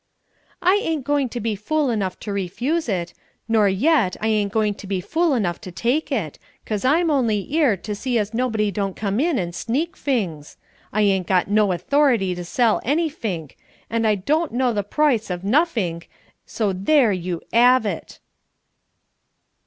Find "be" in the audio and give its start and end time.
1.39-1.55, 4.87-4.99